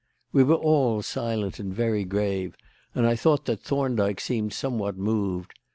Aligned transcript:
We 0.31 0.43
were 0.43 0.55
all 0.55 1.03
silent 1.03 1.59
and 1.59 1.71
very 1.71 2.05
grave, 2.05 2.57
and 2.95 3.05
I 3.05 3.15
thought 3.15 3.45
that 3.45 3.61
Thorndyke 3.61 4.19
seemed 4.19 4.51
somewhat 4.51 4.97
moved. 4.97 5.53